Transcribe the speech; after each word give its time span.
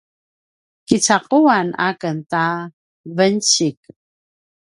kicaquaquan 0.87 1.67
aken 1.89 2.17
ta 2.31 2.45
vencik 3.17 3.79